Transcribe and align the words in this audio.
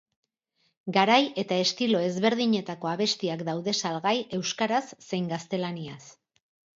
Garai 0.95 1.17
eta 1.41 1.57
estilo 1.65 1.99
ezberdinetako 2.05 2.89
abestiak 2.93 3.43
daude 3.49 3.73
salgai, 3.89 4.15
euskaraz 4.39 4.83
zein 5.11 5.29
gaztelaniaz. 5.35 6.01